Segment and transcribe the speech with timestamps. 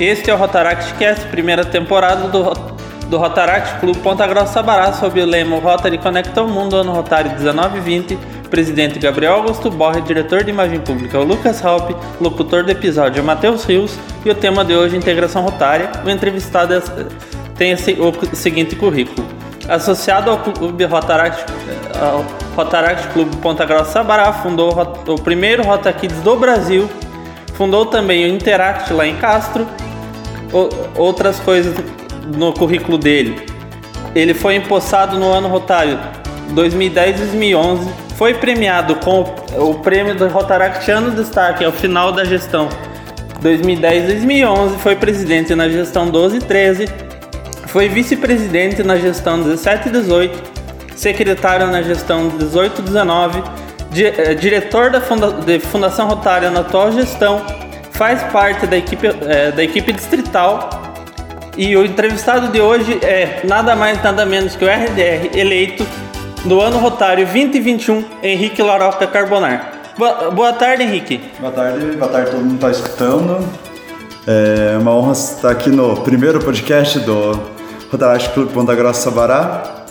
[0.00, 2.54] Este é o Rotaract Cast, primeira temporada do,
[3.06, 7.30] do Rotaract Clube Ponta Grossa Sabará, sob o lema Rotary Conecta o Mundo, ano Rotário
[7.32, 8.18] 1920.
[8.48, 13.64] Presidente Gabriel Augusto Borre, diretor de imagem pública o Lucas Halp, locutor do episódio Matheus
[13.64, 13.94] Rios
[14.24, 15.90] e o tema de hoje integração rotária.
[16.02, 16.80] O entrevistado é,
[17.54, 19.28] tem esse, o seguinte currículo:
[19.68, 21.44] associado ao Clube Rotaract,
[22.00, 22.24] ao
[22.56, 26.88] Rotaract Clube Ponta Grossa Sabará, fundou o, o primeiro Rota Kids do Brasil,
[27.52, 29.68] fundou também o Interact lá em Castro,
[30.96, 31.74] outras coisas
[32.36, 33.46] no currículo dele.
[34.14, 35.98] Ele foi empossado no ano rotário
[36.50, 39.24] 2010 2011, foi premiado com
[39.56, 42.68] o, prêmio do Rotaractiano Destaque ao final da gestão
[43.40, 46.88] 2010 2011, foi presidente na gestão 12 e 13,
[47.66, 50.42] foi vice-presidente na gestão 17 e 18,
[50.94, 53.42] secretário na gestão 18 e 19,
[53.90, 57.42] di, eh, diretor da funda, de Fundação Rotária na atual gestão,
[58.00, 60.70] faz parte da equipe, eh, da equipe distrital
[61.54, 65.86] e o entrevistado de hoje é nada mais nada menos que o RDR eleito
[66.46, 69.72] do ano rotário 2021, Henrique Laroca Carbonar.
[69.98, 71.20] Boa, boa tarde, Henrique.
[71.38, 73.46] Boa tarde, boa tarde todo mundo está escutando.
[74.26, 77.38] É uma honra estar aqui no primeiro podcast do
[77.92, 79.84] Rotaract Clube Ponta Grossa Sabará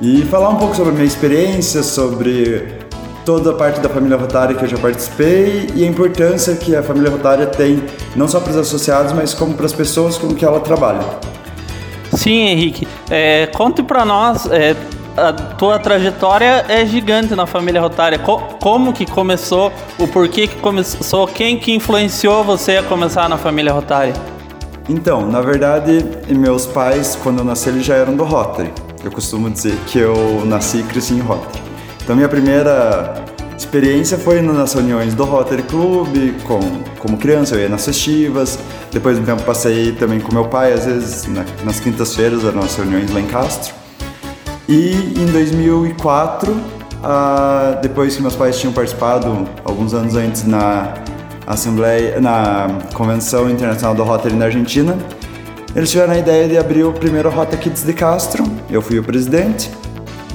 [0.00, 2.87] e falar um pouco sobre a minha experiência, sobre
[3.28, 6.82] toda a parte da família Rotária que eu já participei e a importância que a
[6.82, 7.84] família Rotária tem
[8.16, 11.02] não só para os associados, mas como para as pessoas com que ela trabalha.
[12.14, 12.88] Sim, Henrique.
[13.10, 14.74] É, conte para nós, é,
[15.14, 18.18] a tua trajetória é gigante na família Rotária.
[18.18, 23.36] Co como que começou, o porquê que começou, quem que influenciou você a começar na
[23.36, 24.14] família Rotária?
[24.88, 28.72] Então, na verdade, meus pais, quando eu nasci, eles já eram do Rotary.
[29.04, 31.67] Eu costumo dizer que eu nasci e cresci em Rotary.
[32.08, 33.22] Então minha primeira
[33.54, 36.58] experiência foi nas reuniões do Rotary Club, com,
[36.98, 38.58] como criança, eu ia nas festivas.
[38.90, 42.60] Depois de um tempo passei também com meu pai, às vezes na, nas quintas-feiras eram
[42.60, 43.74] as reuniões lá em Castro.
[44.66, 46.56] E em 2004,
[47.04, 50.94] ah, depois que meus pais tinham participado alguns anos antes na
[51.46, 54.96] Assembleia, na Convenção Internacional do Rotary na Argentina,
[55.76, 58.44] eles tiveram a ideia de abrir o primeiro Rota Kids de Castro.
[58.70, 59.70] Eu fui o presidente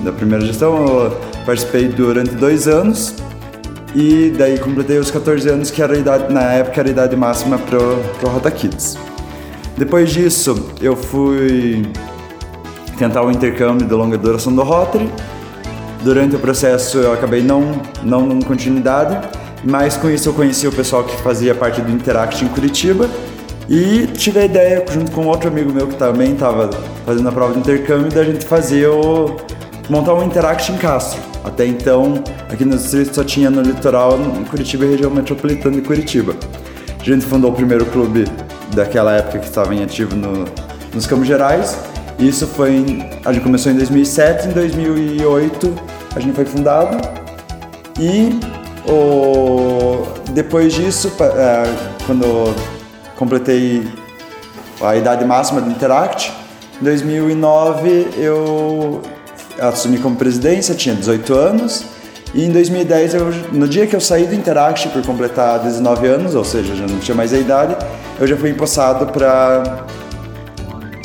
[0.01, 0.75] da primeira gestão.
[0.85, 3.15] Eu Participei durante dois anos
[3.95, 7.15] e daí completei os 14 anos, que era a idade, na época era a idade
[7.15, 8.97] máxima para o Rota Kids.
[9.77, 11.85] Depois disso, eu fui
[12.97, 15.09] tentar o intercâmbio de longa duração do Rotary.
[16.03, 19.19] Durante o processo, eu acabei não, não dando continuidade,
[19.63, 23.09] mas com isso eu conheci o pessoal que fazia parte do Interact em Curitiba
[23.69, 26.69] e tive a ideia, junto com outro amigo meu que também estava
[27.05, 29.37] fazendo a prova de intercâmbio, da gente fazer o
[29.89, 31.32] montar um Interact em Castro.
[31.43, 35.81] Até então, aqui no distrito só tinha no litoral, em Curitiba e região metropolitana de
[35.81, 36.35] Curitiba.
[36.99, 38.25] A gente fundou o primeiro clube
[38.73, 40.45] daquela época que estava em ativo no,
[40.93, 41.77] nos Campos Gerais.
[42.17, 45.73] Isso foi, em, a gente começou em 2007, em 2008
[46.15, 46.97] a gente foi fundado
[47.99, 48.39] e
[48.87, 51.63] o, depois disso, é,
[52.05, 52.55] quando
[53.15, 53.87] completei
[54.81, 56.31] a idade máxima do Interact,
[56.79, 59.01] em 2009 eu
[59.59, 61.85] assumi como presidência, tinha 18 anos.
[62.33, 66.35] E em 2010, eu, no dia que eu saí do Interact por completar 19 anos,
[66.35, 67.75] ou seja, já não tinha mais a idade,
[68.19, 69.85] eu já fui empossado para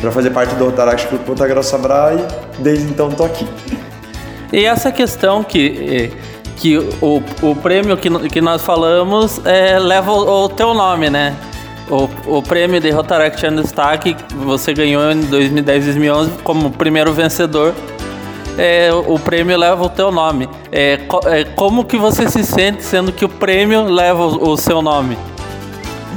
[0.01, 3.47] para fazer parte do Rotaract Clube Ponta Grossa Bra e desde então estou aqui.
[4.53, 6.11] E essa questão que,
[6.57, 11.37] que o, o prêmio que, que nós falamos é, leva o, o teu nome, né?
[11.91, 17.75] O, o prêmio de Rotaract Destaque você ganhou em 2010 2011 como primeiro vencedor
[18.59, 20.49] é, o prêmio leva o teu nome.
[20.73, 24.83] É, é, como que você se sente sendo que o prêmio leva o, o seu
[24.83, 25.17] nome?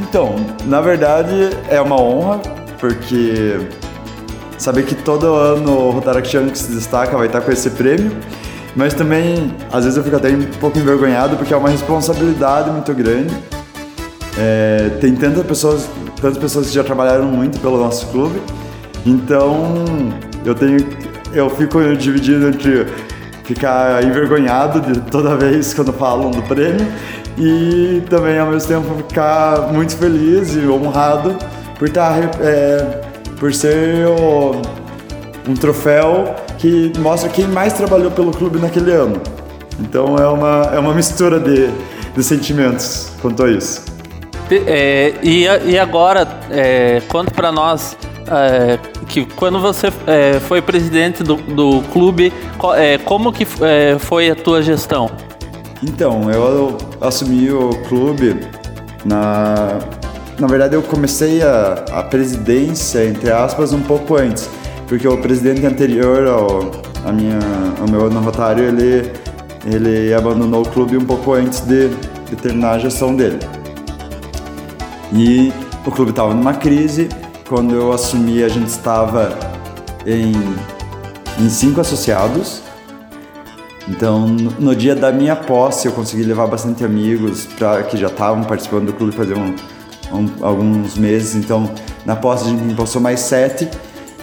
[0.02, 0.36] Então,
[0.66, 2.42] na verdade é uma honra,
[2.80, 3.60] porque
[4.58, 8.12] saber que todo ano o Rotaractiano que se destaca vai estar com esse prêmio,
[8.76, 12.94] mas também às vezes eu fico até um pouco envergonhado porque é uma responsabilidade muito
[12.94, 13.36] grande.
[14.38, 15.88] É, tem tantas pessoas,
[16.20, 18.42] tantas pessoas que já trabalharam muito pelo nosso clube,
[19.06, 19.84] então
[20.46, 20.80] eu tenho
[21.34, 22.88] eu fico dividido entre
[23.44, 26.86] ficar envergonhado de toda vez quando falam do prêmio
[27.38, 31.36] e também ao mesmo tempo ficar muito feliz e honrado
[31.78, 33.02] por estar é,
[33.40, 34.62] por ser o,
[35.48, 39.22] um troféu que mostra quem mais trabalhou pelo clube naquele ano.
[39.80, 41.70] Então é uma, é uma mistura de,
[42.16, 43.84] de sentimentos quanto a isso.
[44.68, 47.98] É, e, e agora, é, conta para nós
[48.32, 52.32] é, que quando você é, foi presidente do, do clube,
[52.76, 55.12] é, como que é, foi a tua gestão?
[55.84, 58.40] Então, eu assumi o clube
[59.06, 59.80] na,
[60.40, 64.50] na verdade eu comecei a, a presidência, entre aspas, um pouco antes,
[64.88, 66.72] porque o presidente anterior ao,
[67.06, 67.40] a minha,
[67.80, 69.12] ao meu ano rotário, ele,
[69.66, 71.90] ele abandonou o clube um pouco antes de,
[72.30, 73.40] de terminar a gestão dele.
[75.14, 75.52] E
[75.86, 77.10] o clube estava numa crise,
[77.52, 79.38] quando eu assumi a gente estava
[80.08, 80.32] em,
[81.38, 82.62] em cinco associados,
[83.90, 84.26] então,
[84.58, 88.86] no dia da minha posse, eu consegui levar bastante amigos para que já estavam participando
[88.86, 89.54] do clube fazer um,
[90.14, 91.36] um, alguns meses.
[91.36, 91.70] Então,
[92.06, 93.68] na posse a gente passou mais sete.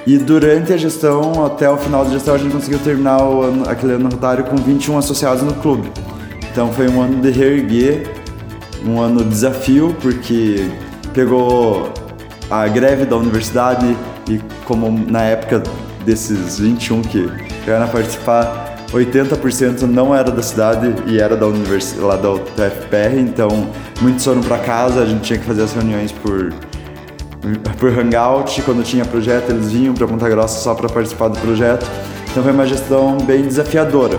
[0.06, 3.92] E durante a gestão, até o final da gestão, a gente conseguiu terminar ano, aquele
[3.92, 5.92] ano rotário com 21 associados no clube.
[6.50, 8.10] Então, foi um ano de reerguer,
[8.86, 10.66] um ano de desafio, porque
[11.12, 11.92] pegou
[12.50, 13.96] a greve da universidade
[14.28, 15.62] e como na época
[16.04, 17.28] desses 21 que
[17.64, 23.18] chegaram a participar, 80% não era da cidade e era da universidade, lá da UFPR,
[23.18, 23.68] então
[24.00, 26.52] muitos foram para casa, a gente tinha que fazer as reuniões por
[27.78, 31.86] por hangout, quando tinha projeto eles vinham para Ponta Grossa só para participar do projeto.
[32.30, 34.18] Então foi uma gestão bem desafiadora,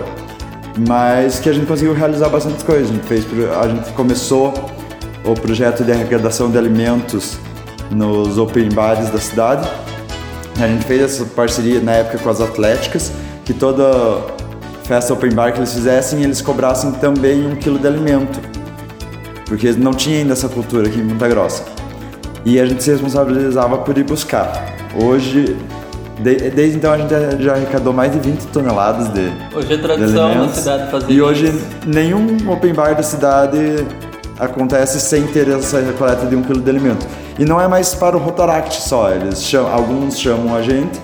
[0.88, 2.90] mas que a gente conseguiu realizar bastante coisas.
[2.90, 3.26] A gente fez,
[3.62, 4.54] a gente começou
[5.24, 7.38] o projeto de arrecadação de alimentos
[7.90, 9.68] nos open bares da cidade.
[10.60, 13.12] A gente fez essa parceria na época com as atléticas,
[13.44, 14.22] que toda
[14.84, 18.40] festa open bar que eles fizessem, eles cobrassem também um quilo de alimento.
[19.46, 21.64] Porque não tinha ainda essa cultura aqui em Ponta Grossa.
[22.44, 24.52] E a gente se responsabilizava por ir buscar.
[25.02, 25.56] Hoje,
[26.20, 30.34] de, desde então, a gente já arrecadou mais de 20 toneladas de Hoje é tradição
[30.34, 31.52] na cidade fazer E hoje,
[31.86, 33.86] nenhum open bar da cidade
[34.38, 37.06] acontece sem ter essa coleta de um quilo de alimento.
[37.40, 41.00] E não é mais para o Rotaract só, eles chamam, alguns chamam a gente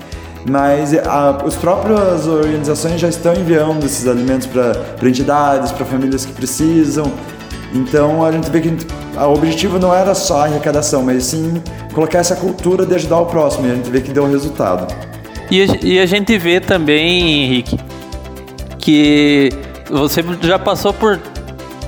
[0.49, 6.33] mas a, as próprias organizações já estão enviando esses alimentos para entidades, para famílias que
[6.33, 7.13] precisam.
[7.75, 8.69] Então a gente vê que
[9.17, 11.61] o objetivo não era só a arrecadação, mas sim
[11.93, 14.95] colocar essa cultura de ajudar o próximo, e a gente vê que deu resultado.
[15.51, 17.79] E a, e a gente vê também, Henrique,
[18.79, 19.51] que
[19.91, 21.21] você já passou por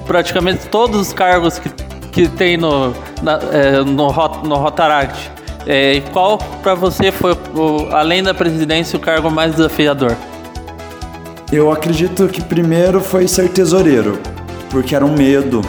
[0.06, 1.68] praticamente todos os cargos que,
[2.10, 2.92] que tem no,
[3.22, 4.12] na, é, no,
[4.44, 5.30] no Rotaract.
[5.66, 10.16] É, qual para você foi, o, além da presidência, o cargo mais desafiador?
[11.52, 14.18] Eu acredito que primeiro foi ser tesoureiro,
[14.70, 15.62] porque era um medo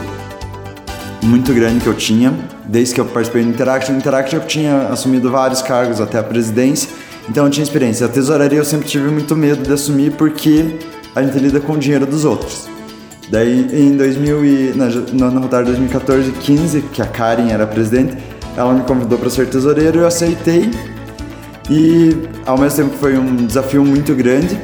[1.22, 2.32] muito grande que eu tinha,
[2.64, 3.90] desde que eu participei do Interact.
[3.90, 6.88] No Interact eu tinha assumido vários cargos até a presidência,
[7.28, 8.06] então eu tinha experiência.
[8.06, 10.78] A tesouraria eu sempre tive muito medo de assumir porque
[11.14, 12.68] a gente lida com o dinheiro dos outros.
[13.30, 14.74] Daí em 2000 e,
[15.12, 18.16] no ano rodada 2014 15, que a Karen era presidente,
[18.56, 20.70] ela me convidou para ser tesoureiro e eu aceitei.
[21.70, 24.58] E ao mesmo tempo foi um desafio muito grande,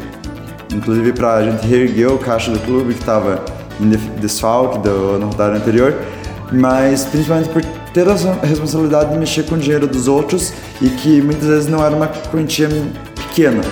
[0.75, 3.45] inclusive para a gente reerguer o caixa do clube que estava
[3.81, 3.89] em
[4.21, 5.95] desfalque do ano rodado anterior,
[6.51, 7.63] mas principalmente por
[7.95, 8.15] ter a
[8.45, 10.53] responsabilidade de mexer com o dinheiro dos outros
[10.83, 12.69] e que muitas vezes não era uma quantia
[13.15, 13.63] pequena.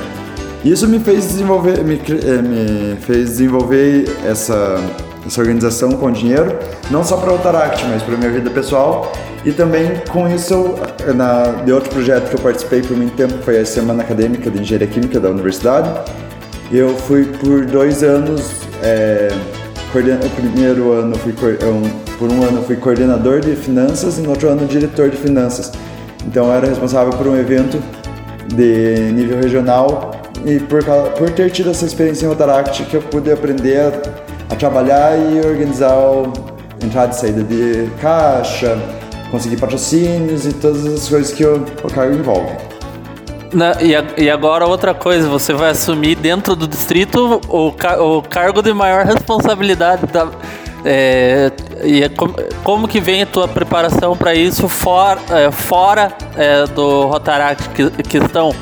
[0.64, 4.80] Isso me fez desenvolver, me, eh, me fez desenvolver essa,
[5.26, 6.58] essa organização com dinheiro,
[6.90, 9.12] não só para o Taract, mas para minha vida pessoal
[9.44, 10.74] e também com isso,
[11.14, 14.58] na, de outro projeto que eu participei por muito tempo, foi a Semana Acadêmica de
[14.58, 15.90] Engenharia Química da Universidade.
[16.72, 19.28] Eu fui por dois anos, é,
[19.92, 25.10] primeiro ano fui, por um ano fui coordenador de finanças e no outro ano diretor
[25.10, 25.70] de finanças.
[26.26, 27.78] Então eu era responsável por um evento
[28.48, 30.13] de nível regional
[30.44, 34.56] e por, por ter tido essa experiência em Rotaract que eu pude aprender a, a
[34.56, 36.32] trabalhar e organizar o,
[36.82, 38.78] entrada e saída de caixa,
[39.30, 42.52] conseguir patrocínios e todas as coisas que o, o cargo envolve.
[43.52, 48.22] Na, e, a, e, agora outra coisa, você vai assumir dentro do distrito o, o
[48.22, 50.28] cargo de maior responsabilidade da,
[50.84, 51.50] é,
[51.82, 56.66] e é como, como, que vem a tua preparação para isso for, é, fora é,
[56.66, 58.54] do Rotaract, que, questão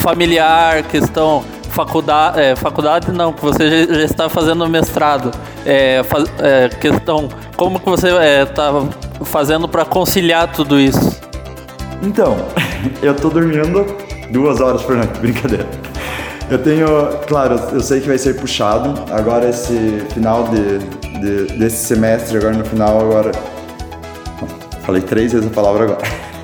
[0.00, 5.30] familiar, questão faculdade, é, faculdade não, que você já, está fazendo mestrado,
[5.64, 8.08] é, faz, é, questão como que você
[8.42, 8.72] está
[9.24, 11.20] fazendo para conciliar tudo isso?
[12.02, 12.36] Então,
[13.02, 13.86] eu tô dormindo
[14.30, 15.66] duas horas por noite, brincadeira.
[16.50, 16.86] Eu tenho,
[17.28, 20.78] claro, eu sei que vai ser puxado agora esse final de,
[21.20, 23.30] de desse semestre, agora no final, agora.
[24.82, 26.00] Falei três vezes a palavra agora.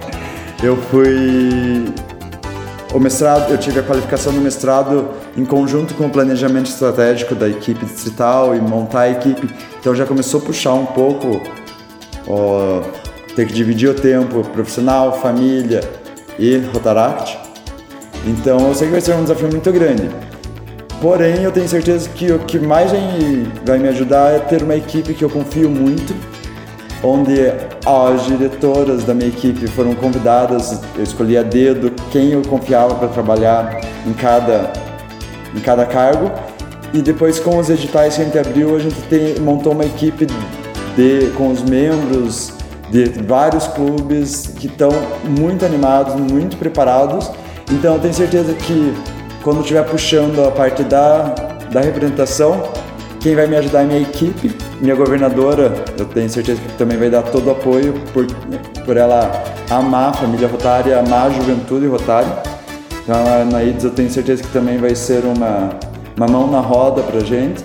[0.63, 1.93] Eu fui.
[2.97, 7.47] O mestrado, eu tive a qualificação do mestrado em conjunto com o planejamento estratégico da
[7.47, 9.51] equipe distrital e montar a equipe.
[9.79, 11.43] Então já começou a puxar um pouco
[12.27, 12.81] ó,
[13.35, 15.83] ter que dividir o tempo profissional, família
[16.39, 17.39] e Rotaract.
[18.27, 20.09] Então eu sei que vai ser um desafio muito grande.
[20.99, 22.93] Porém, eu tenho certeza que o que mais
[23.67, 26.15] vai me ajudar é ter uma equipe que eu confio muito
[27.03, 27.35] onde
[27.85, 33.09] as diretoras da minha equipe foram convidadas, eu escolhi a dedo quem eu confiava para
[33.09, 34.73] trabalhar em cada,
[35.55, 36.31] em cada cargo.
[36.93, 40.27] E depois com os editais que a gente abriu, a gente tem, montou uma equipe
[40.97, 42.53] de, com os membros
[42.91, 44.91] de vários clubes que estão
[45.25, 47.31] muito animados, muito preparados.
[47.71, 48.95] Então eu tenho certeza que
[49.43, 51.35] quando estiver puxando a parte da,
[51.71, 52.63] da representação,
[53.27, 57.11] quem vai me ajudar é minha equipe, minha governadora, eu tenho certeza que também vai
[57.11, 58.25] dar todo o apoio por,
[58.85, 62.31] por ela amar a família rotária, amar a juventude rotária.
[63.03, 65.71] Então, a Naídes eu tenho certeza que também vai ser uma,
[66.17, 67.65] uma mão na roda pra gente.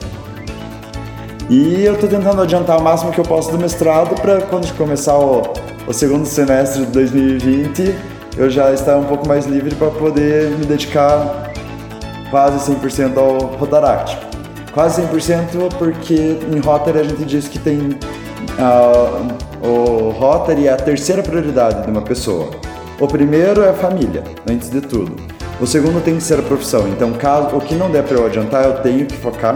[1.48, 5.16] E eu estou tentando adiantar o máximo que eu posso do mestrado para quando começar
[5.16, 5.44] o,
[5.88, 7.96] o segundo semestre de 2020
[8.36, 11.54] eu já estar um pouco mais livre para poder me dedicar
[12.32, 14.31] quase 100% ao Rotaract.
[14.74, 17.78] Quase 100% porque em Rotary a gente diz que tem
[18.58, 22.52] uh, o Rotary é a terceira prioridade de uma pessoa.
[23.00, 25.16] O primeiro é a família, antes de tudo.
[25.60, 26.88] O segundo tem que ser a profissão.
[26.88, 29.56] Então, caso o que não der para eu adiantar, eu tenho que focar.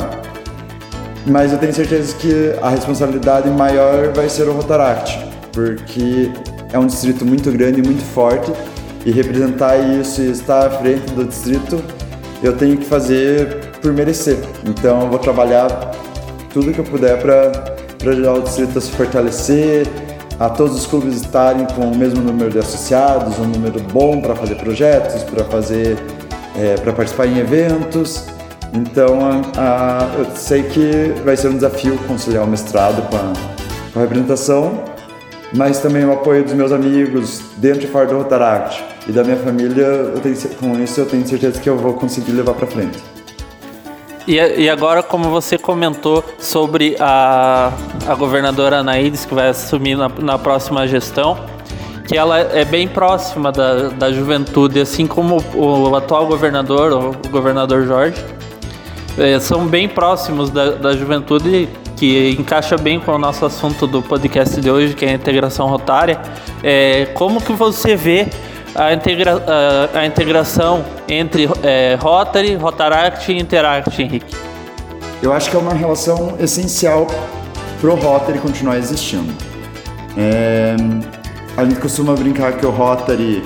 [1.25, 5.17] Mas eu tenho certeza que a responsabilidade maior vai ser o Rotaract,
[5.51, 6.31] porque
[6.71, 8.51] é um distrito muito grande e muito forte
[9.05, 11.81] e representar isso e estar à frente do distrito,
[12.43, 14.37] eu tenho que fazer por merecer.
[14.65, 15.91] Então eu vou trabalhar
[16.51, 17.75] tudo que eu puder para
[18.09, 19.87] ajudar o distrito a se fortalecer,
[20.39, 24.35] a todos os clubes estarem com o mesmo número de associados, um número bom para
[24.35, 25.97] fazer projetos, para fazer,
[26.57, 28.25] é, para participar em eventos.
[28.73, 29.19] Então
[29.57, 33.33] a, a, eu sei que vai ser um desafio conciliar o mestrado com a,
[33.93, 34.83] com a representação,
[35.53, 39.37] mas também o apoio dos meus amigos dentro e fora do Rotaract e da minha
[39.37, 39.85] família.
[39.85, 43.14] Eu tenho, com isso eu tenho certeza que eu vou conseguir levar para frente.
[44.27, 47.71] E, e agora, como você comentou sobre a,
[48.07, 51.37] a governadora Anaídes, que vai assumir na, na próxima gestão,
[52.07, 57.29] que ela é bem próxima da, da juventude, assim como o, o atual governador, o
[57.29, 58.23] governador Jorge,
[59.17, 64.01] é, são bem próximos da, da juventude, que encaixa bem com o nosso assunto do
[64.01, 66.19] podcast de hoje, que é a integração rotária.
[66.61, 68.27] É, como que você vê
[68.75, 74.35] a, integra a, a integração entre é, Rotary, Rotaract e Interact, Henrique?
[75.23, 77.07] Eu acho que é uma relação essencial
[77.79, 79.33] para o Rotary continuar existindo.
[80.17, 80.75] É,
[81.57, 83.41] a gente costuma brincar que o Rotary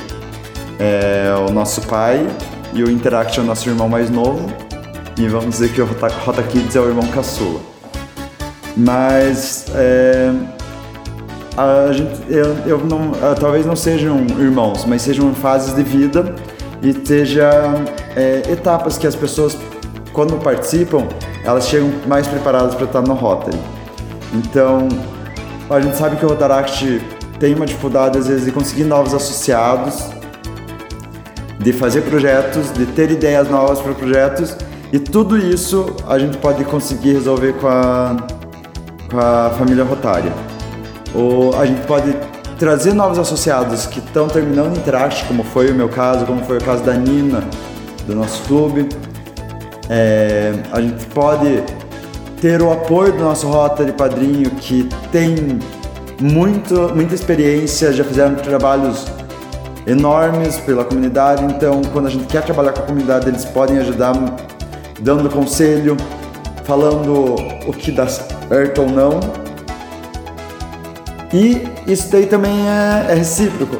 [0.80, 2.26] é o nosso pai
[2.74, 4.52] e o Interact é o nosso irmão mais novo.
[5.18, 7.60] E vamos dizer que o Rota, Rota Kids é o irmão caçula.
[8.76, 10.32] Mas é,
[11.60, 16.34] a gente, eu, eu não, talvez não sejam irmãos, mas sejam fases de vida
[16.82, 17.50] e seja
[18.16, 19.58] é, etapas que as pessoas,
[20.14, 21.06] quando participam,
[21.44, 23.60] elas chegam mais preparadas para estar no Rotary.
[24.34, 24.88] Então,
[25.70, 27.02] a gente sabe que o Rotaract
[27.40, 30.02] tem uma dificuldade às vezes de conseguir novos associados,
[31.60, 34.56] de fazer projetos, de ter ideias novas para projetos
[34.94, 38.16] e tudo isso a gente pode conseguir resolver com a,
[39.12, 40.32] com a família rotária.
[41.14, 42.16] Ou a gente pode
[42.58, 46.58] trazer novos associados que estão terminando em traste, como foi o meu caso, como foi
[46.58, 47.44] o caso da Nina,
[48.06, 48.90] do nosso clube.
[49.90, 51.64] É, a gente pode
[52.42, 55.60] ter o apoio do nosso Rotary Padrinho, que tem
[56.22, 59.06] muito, muita experiência, já fizeram trabalhos
[59.88, 64.14] enormes pela comunidade, então quando a gente quer trabalhar com a comunidade, eles podem ajudar
[65.00, 65.96] dando conselho,
[66.66, 67.36] falando
[67.66, 69.49] o que dá certo ou não.
[71.34, 73.78] E isso daí também é, é recíproco.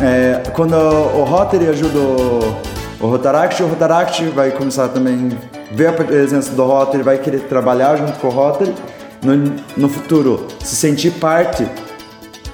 [0.00, 2.54] É, quando o, Rotary ajuda o,
[3.00, 5.30] o Rotaract, o Rotaract vai começar também
[5.72, 8.74] a ver a presença do Rotary, vai querer trabalhar junto com o Rotary,
[9.22, 9.34] no,
[9.76, 11.66] no futuro se sentir parte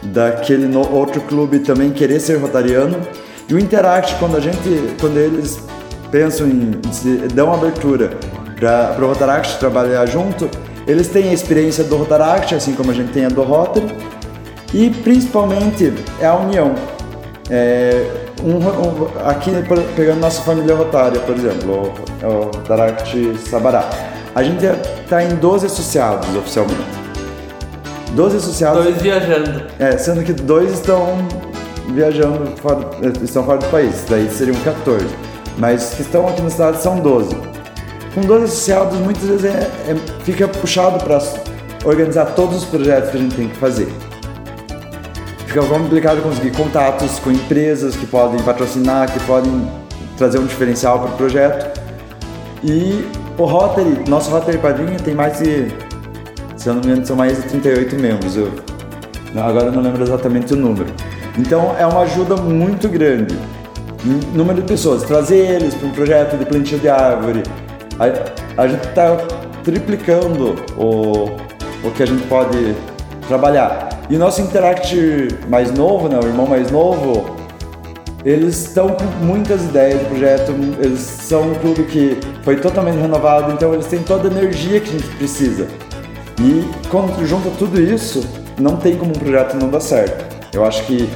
[0.03, 3.01] daquele no, outro clube também querer ser rotariano.
[3.49, 5.61] E o Interact, quando a gente, quando eles
[6.11, 6.81] pensam em,
[7.35, 8.17] dão abertura
[8.57, 10.49] para o Rotaract trabalhar junto,
[10.87, 13.87] eles têm a experiência do Rotaract, assim como a gente tem a do Rotary,
[14.75, 16.75] e principalmente é a união.
[17.49, 18.05] É,
[18.43, 19.51] um, um, aqui,
[19.95, 23.89] pegando nossa família rotária, por exemplo, o, o Rotaract Sabará,
[24.35, 26.83] a gente está em 12 associados oficialmente.
[28.11, 28.83] 12 associados.
[28.83, 29.63] Dois viajando.
[29.79, 31.19] É, sendo que dois estão
[31.91, 32.91] viajando, fora,
[33.23, 35.07] estão fora do país, daí seriam 14.
[35.57, 37.37] Mas que estão aqui na cidade são 12.
[38.13, 41.21] Com 12 associados, muitas vezes é, é, fica puxado para
[41.85, 43.89] organizar todos os projetos que a gente tem que fazer
[45.55, 49.71] fica complicado conseguir contatos com empresas que podem patrocinar, que podem
[50.17, 51.81] trazer um diferencial para o projeto.
[52.65, 53.07] E
[53.39, 55.69] o Rotary, nosso Rotary Padrinho tem mais de,
[56.57, 58.37] se eu não me engano, são mais de 38 membros.
[58.37, 58.51] Eu
[59.37, 60.93] agora eu não lembro exatamente o número.
[61.39, 63.39] Então é uma ajuda muito grande.
[64.35, 67.45] Número de pessoas, trazer eles para um projeto de plantio de árvore.
[68.01, 69.19] A, a gente está
[69.63, 71.27] triplicando o,
[71.87, 72.75] o que a gente pode
[73.29, 73.94] trabalhar.
[74.09, 77.37] E o nosso Interact mais novo, né, o irmão mais novo,
[78.25, 83.53] eles estão com muitas ideias de projeto, eles são um clube que foi totalmente renovado,
[83.53, 85.69] então eles têm toda a energia que a gente precisa.
[86.41, 88.27] E quando junta tudo isso,
[88.59, 90.25] não tem como um projeto não dar certo.
[90.55, 91.09] Eu acho que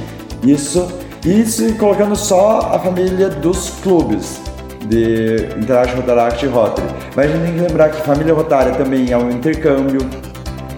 [0.43, 0.87] isso,
[1.25, 4.39] isso colocando só a família dos clubes
[4.85, 6.87] de Interact, Rotaract e Rotary.
[7.15, 10.01] Mas a gente tem que lembrar que família rotária também é um intercâmbio,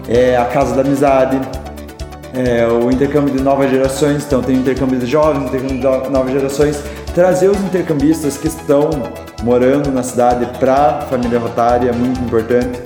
[0.08, 1.40] é a casa da amizade,
[2.34, 6.82] é o intercâmbio de novas gerações, então tem intercâmbio de jovens, intercâmbio de novas gerações,
[7.14, 8.90] trazer os intercambistas que estão
[9.42, 12.80] morando na cidade para a família rotária é muito importante.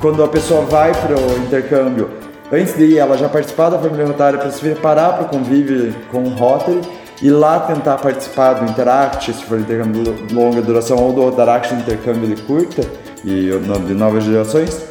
[0.00, 2.10] Quando a pessoa vai para o intercâmbio,
[2.52, 5.94] antes de ir, ela já participar da família rotária para se preparar para o convívio
[6.12, 6.80] com o Rotary
[7.20, 11.74] e lá tentar participar do Interact, se for intercâmbio de longa duração, ou do Rotaract,
[11.74, 12.82] intercâmbio de curta
[13.24, 13.50] e
[13.86, 14.82] de novas gerações,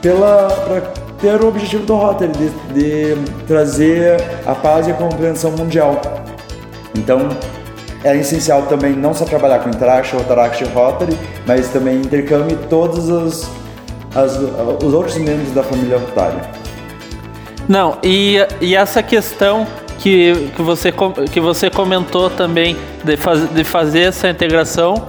[0.00, 0.48] pela
[1.22, 6.00] ter o objetivo do Rotary de, de trazer a paz e a compreensão mundial.
[6.98, 7.28] Então,
[8.04, 13.08] é essencial também não só trabalhar com Interact, Rotaract e Rotary, mas também intercâmbio todos
[13.08, 13.48] os,
[14.14, 14.36] as,
[14.84, 16.40] os outros membros da família Rotary.
[17.68, 19.64] Não, e, e essa questão
[20.00, 20.92] que, que, você,
[21.30, 25.06] que você comentou também de, faz, de fazer essa integração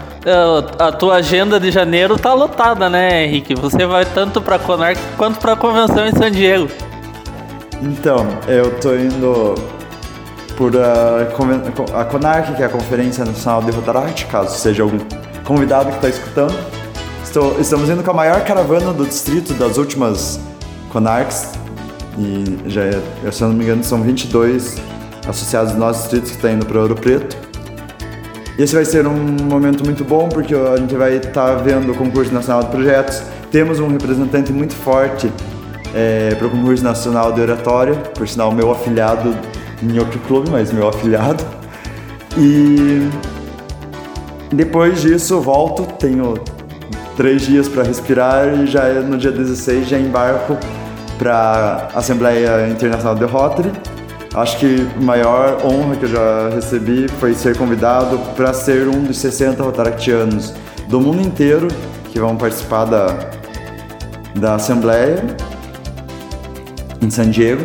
[0.80, 3.56] a tua agenda de janeiro tá lotada, né, Henrique?
[3.56, 6.70] Você vai tanto para Conarc quanto para a convenção em San Diego.
[7.82, 9.56] Então, eu tô indo
[10.56, 15.00] por a, a Conarc, que é a Conferência Nacional de Rotaract, caso seja algum
[15.44, 16.58] convidado que está escutando.
[17.24, 20.39] Estou, estamos indo com a maior caravana do distrito das últimas
[20.92, 21.51] Conarcs.
[22.18, 24.77] E já, é, se eu não me engano, são 22
[25.27, 27.52] associados do nosso distrito que estão tá indo para Ouro Preto.
[28.57, 31.96] Esse vai ser um momento muito bom porque a gente vai estar tá vendo o
[31.96, 33.24] concurso nacional de projetos.
[33.51, 35.31] Temos um representante muito forte
[35.94, 39.35] é, para o concurso nacional de oratória, por sinal meu afiliado
[39.81, 41.44] em outro clube, mas meu afiliado.
[42.37, 43.09] E
[44.51, 46.35] depois disso volto, tenho
[47.18, 50.57] três dias para respirar e já é no dia 16 já embarco
[51.18, 53.72] para a Assembleia Internacional de Rotary
[54.33, 59.03] Acho que a maior honra que eu já recebi foi ser convidado para ser um
[59.03, 60.53] dos 60 rotaractianos
[60.87, 61.67] do mundo inteiro
[62.11, 63.29] que vão participar da,
[64.35, 65.24] da Assembleia
[67.00, 67.63] em San Diego.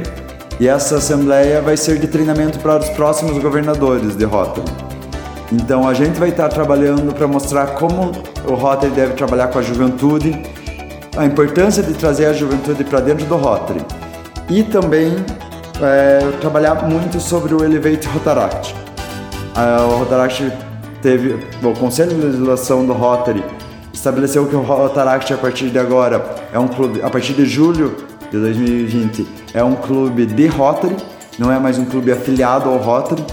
[0.60, 4.70] E essa Assembleia vai ser de treinamento para os próximos governadores de Rotary.
[5.50, 8.12] Então a gente vai estar trabalhando para mostrar como
[8.46, 10.42] o Rotary deve trabalhar com a juventude,
[11.16, 13.80] a importância de trazer a juventude para dentro do Rotary
[14.50, 15.16] e também
[15.82, 18.74] é, trabalhar muito sobre o Elevate Rotaract.
[19.88, 20.52] o Rotaract
[21.00, 23.44] teve, o Conselho de Legislação do Rotary
[23.92, 27.96] estabeleceu que o Rotaract a partir de agora é um clube, a partir de julho
[28.30, 30.96] de 2020, é um clube de Rotary,
[31.38, 33.24] não é mais um clube afiliado ao Rotary.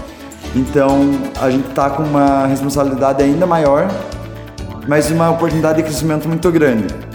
[0.54, 3.88] Então a gente está com uma responsabilidade ainda maior,
[4.88, 7.05] mas uma oportunidade de crescimento muito grande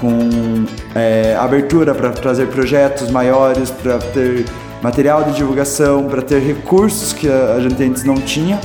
[0.00, 4.44] com é, abertura para trazer projetos maiores, para ter
[4.82, 8.58] material de divulgação, para ter recursos que a gente antes não tinha,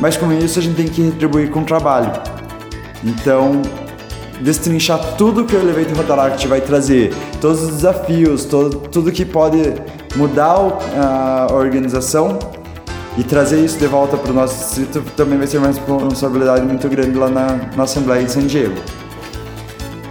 [0.00, 2.12] mas com isso a gente tem que retribuir com trabalho.
[3.04, 3.60] Então,
[4.40, 9.74] destrinchar tudo que o Elevate Rotaract vai trazer, todos os desafios, tudo que pode
[10.14, 10.56] mudar
[10.96, 12.38] a organização
[13.18, 16.88] e trazer isso de volta para o nosso distrito também vai ser uma responsabilidade muito
[16.88, 18.76] grande lá na, na Assembleia de San Diego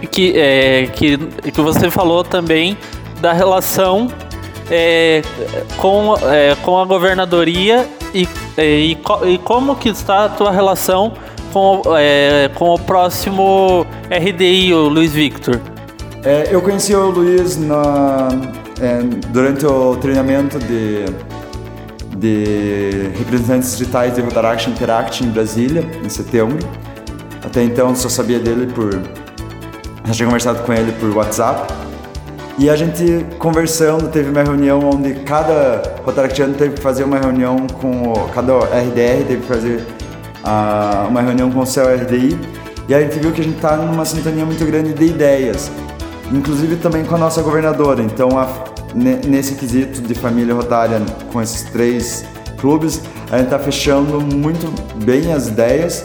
[0.06, 2.76] que, é, que, que você falou também
[3.20, 4.08] da relação
[4.70, 5.22] é,
[5.76, 11.12] com, é, com a governadoria e, é, e, e, como que está a tua relação
[11.52, 15.60] com, é, com o próximo RDI, o Luiz Victor?
[16.24, 18.28] É, eu conheci o Luiz na,
[19.28, 21.04] durante o treinamento de,
[22.16, 26.58] de representantes digitais de Rotaract Interact em Brasília, em setembro.
[27.44, 29.00] Até então só sabia dele por
[30.06, 31.72] já tinha conversado com ele por WhatsApp.
[32.58, 37.66] E a gente conversando, teve uma reunião onde cada Rotaractiano teve que fazer uma reunião
[37.80, 39.86] com o, cada RDR teve que fazer
[40.42, 42.38] uh, uma reunião com o seu RDI.
[42.88, 45.70] E a gente viu que a gente está numa sintonia muito grande de ideias,
[46.32, 48.00] inclusive também com a nossa governadora.
[48.00, 48.48] Então, a,
[48.94, 52.24] nesse quesito de família rotária, com esses três
[52.58, 54.72] clubes, a gente está fechando muito
[55.04, 56.04] bem as ideias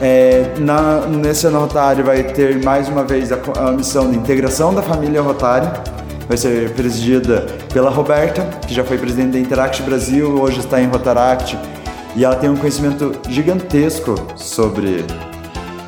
[0.00, 4.74] é, na, nesse ano Rotário vai ter mais uma vez a, a, missão de integração
[4.74, 5.72] da família Rotária
[6.26, 10.86] vai ser presidida pela Roberta, que já foi presidente da Interact Brasil, hoje está em
[10.86, 11.58] Rotaract,
[12.14, 15.04] e ela tem um conhecimento gigantesco sobre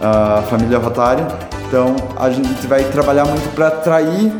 [0.01, 1.29] a família Rotária.
[1.69, 4.33] Então a gente vai trabalhar muito para atrair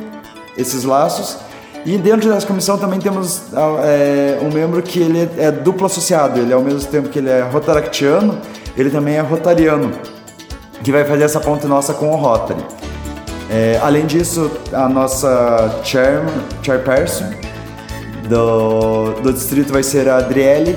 [0.59, 1.39] esses laços.
[1.87, 3.43] E dentro dessa comissão também temos
[3.85, 7.43] é, um membro que ele é duplo associado, ele ao mesmo tempo que ele é
[7.43, 8.39] rotaractiano,
[8.77, 9.93] ele também é rotariano,
[10.83, 12.63] que vai fazer essa ponte nossa com o Rotary.
[13.51, 16.23] É, além disso, a nossa chair,
[16.63, 17.31] chairperson
[18.29, 20.77] do, do distrito vai ser a Adriele,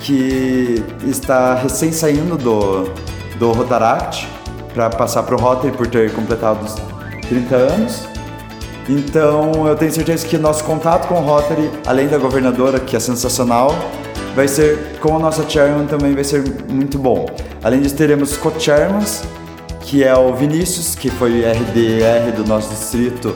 [0.00, 2.90] que está recém saindo do,
[3.38, 4.28] do Rotaract
[4.72, 6.74] para passar para o Rotary por ter completado os
[7.28, 8.08] 30 anos.
[8.88, 13.00] Então eu tenho certeza que nosso contato com o Rotary, além da governadora, que é
[13.00, 13.74] sensacional,
[14.34, 17.26] vai ser com a nossa chairman também vai ser muito bom.
[17.62, 19.22] Além disso, teremos co-chairmans,
[19.80, 23.34] que é o Vinícius, que foi RDR do nosso distrito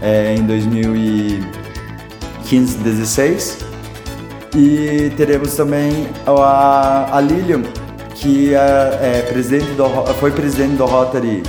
[0.00, 3.58] é, em 2015, 16.
[4.56, 7.62] E teremos também a, a Lilian,
[8.14, 11.42] que é, é presidente do, foi presidente do Rotary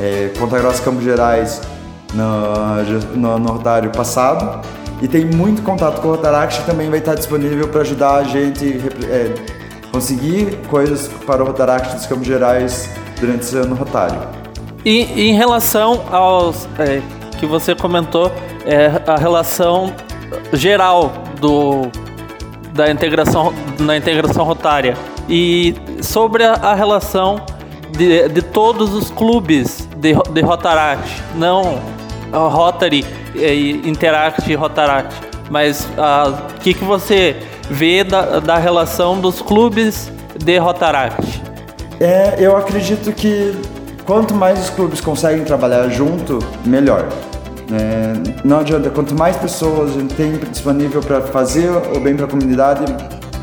[0.00, 1.60] é, Ponta Grossa Campos Gerais
[2.14, 4.62] no, no, no Rotário passado
[5.00, 8.80] e tem muito contato com o Rotaract também vai estar disponível para ajudar a gente
[9.08, 9.32] é,
[9.92, 14.20] conseguir coisas para o Rotaract dos Campos Gerais durante esse ano Rotário.
[14.84, 17.00] E em relação aos é,
[17.38, 18.32] que você comentou,
[18.64, 19.92] é, a relação
[20.52, 21.90] geral do
[22.74, 24.96] da integração na integração rotária
[25.28, 27.40] e sobre a, a relação
[27.90, 31.80] de, de, todos os clubes de, de Rotaract, não
[32.32, 33.04] Rotary,
[33.84, 35.14] Interact e Rotaract,
[35.50, 37.36] mas o uh, que, que você
[37.70, 40.10] vê da, da relação dos clubes
[40.42, 41.42] de Rotaract?
[42.00, 43.54] É, eu acredito que
[44.04, 47.08] quanto mais os clubes conseguem trabalhar junto, melhor.
[47.70, 48.12] É,
[48.44, 52.28] não adianta, quanto mais pessoas a gente tem disponível para fazer o bem para a
[52.28, 52.84] comunidade,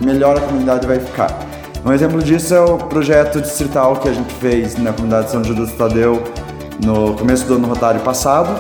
[0.02, 1.38] melhor a comunidade vai ficar.
[1.86, 5.44] Um exemplo disso é o projeto distrital que a gente fez na comunidade de São
[5.44, 6.24] Judas Tadeu
[6.84, 8.60] no começo do ano rotário passado,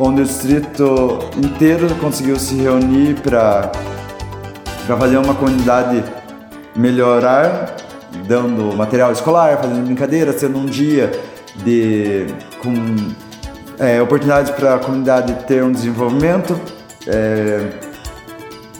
[0.00, 3.70] onde o distrito inteiro conseguiu se reunir para
[4.98, 6.02] fazer uma comunidade
[6.74, 7.76] melhorar,
[8.26, 11.12] dando material escolar, fazendo brincadeiras, tendo um dia
[11.62, 12.26] de
[12.62, 12.72] com
[13.78, 16.58] é, oportunidades para a comunidade ter um desenvolvimento
[17.06, 17.68] é,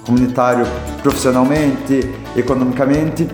[0.07, 0.67] comunitário
[1.03, 3.29] profissionalmente, economicamente.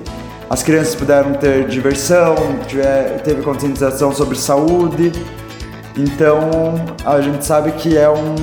[0.50, 2.34] As crianças puderam ter diversão,
[2.66, 5.12] tiver, teve conscientização sobre saúde.
[5.96, 8.34] Então a gente sabe que é um.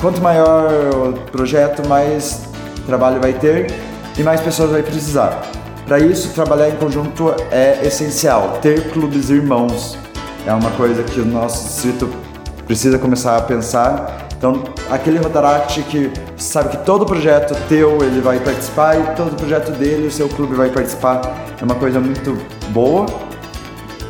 [0.00, 2.48] Quanto maior o projeto, mais
[2.86, 3.72] trabalho vai ter
[4.18, 5.42] e mais pessoas vai precisar.
[5.86, 8.58] Para isso, trabalhar em conjunto é essencial.
[8.60, 9.96] Ter clubes irmãos
[10.46, 12.08] é uma coisa que o nosso distrito
[12.66, 14.26] precisa começar a pensar.
[14.36, 19.70] Então, aquele Rotaract que sabe que todo projeto teu ele vai participar e todo projeto
[19.72, 21.22] dele o seu clube vai participar
[21.60, 22.36] é uma coisa muito
[22.68, 23.06] boa,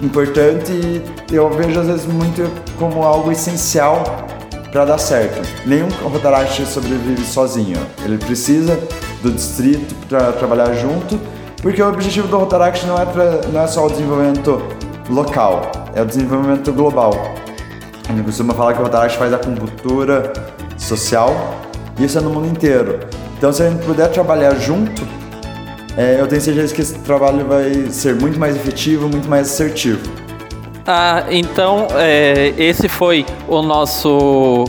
[0.03, 4.05] importante e eu vejo às vezes muito como algo essencial
[4.71, 5.41] para dar certo.
[5.65, 7.79] Nenhum Rotaract sobrevive sozinho.
[8.05, 8.79] Ele precisa
[9.23, 11.19] do distrito para trabalhar junto,
[11.63, 13.07] porque o objetivo do Rotaract não é,
[13.53, 14.63] não é só o desenvolvimento
[15.09, 17.13] local, é o desenvolvimento global.
[18.09, 20.33] A gente costuma falar que o Rotaract faz a cultura
[20.77, 21.35] social,
[21.99, 23.01] isso é no mundo inteiro.
[23.39, 25.03] Então, se a gente puder trabalhar junto,
[25.97, 30.01] é, eu tenho certeza que esse trabalho vai ser muito mais efetivo, muito mais assertivo.
[30.87, 34.65] Ah, então é, esse foi o nosso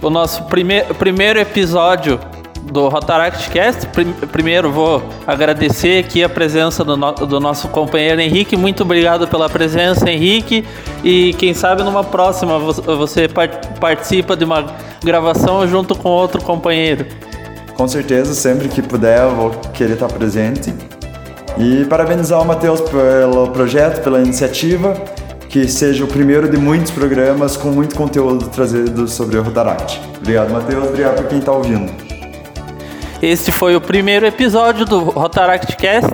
[0.00, 2.18] o nosso prime primeiro episódio
[2.62, 3.88] do Rotaract Cast.
[4.30, 8.56] Primeiro vou agradecer aqui a presença do, no do nosso companheiro Henrique.
[8.56, 10.64] Muito obrigado pela presença, Henrique.
[11.04, 13.28] E quem sabe numa próxima você
[13.80, 14.64] participa de uma
[15.02, 17.06] gravação junto com outro companheiro.
[17.76, 20.72] Com certeza, sempre que puder eu vou querer estar presente.
[21.58, 24.94] E parabenizar o Matheus pelo projeto, pela iniciativa,
[25.48, 30.00] que seja o primeiro de muitos programas com muito conteúdo trazido sobre o Rotaract.
[30.16, 30.88] Obrigado, Matheus.
[30.88, 31.92] Obrigado por quem está ouvindo.
[33.20, 36.10] Este foi o primeiro episódio do Rotaract Cast.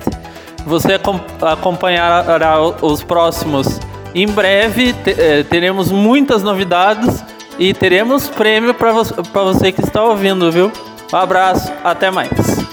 [0.65, 0.99] Você
[1.41, 3.79] acompanhará os próximos
[4.13, 4.93] em breve.
[5.05, 7.23] Eh, teremos muitas novidades
[7.57, 10.71] e teremos prêmio para você que está ouvindo, viu?
[11.11, 12.68] Um abraço, até mais.